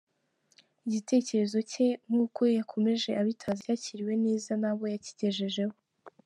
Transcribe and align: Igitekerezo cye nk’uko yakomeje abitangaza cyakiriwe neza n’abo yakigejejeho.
Igitekerezo 0.87 1.57
cye 1.71 1.87
nk’uko 2.09 2.41
yakomeje 2.57 3.09
abitangaza 3.21 3.63
cyakiriwe 3.65 4.13
neza 4.25 4.51
n’abo 4.61 4.83
yakigejejeho. 4.93 5.75